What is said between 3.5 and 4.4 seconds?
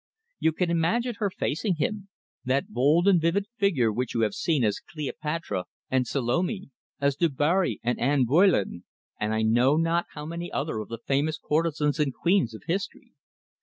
figure which you have